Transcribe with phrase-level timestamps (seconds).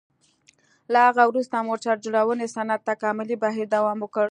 [0.91, 4.19] له هغه وروسته موټر جوړونې صنعت تکاملي بهیر دوام وکړ.